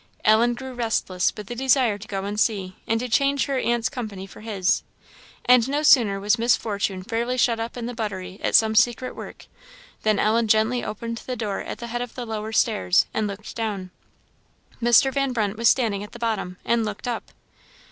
[0.25, 3.87] Ellen grew restless with the desire to go and see, and to change her aunt's
[3.87, 4.81] company for his;
[5.45, 9.15] and no sooner was Miss Fortune fairly shut up in the buttery at some secret
[9.15, 9.45] work,
[10.01, 13.55] than Ellen gently opened the door at the head of the lower stairs, and looked
[13.55, 13.91] down.
[14.81, 15.13] Mr.
[15.13, 17.29] Van Brunt was standing at the bottom, and looked up.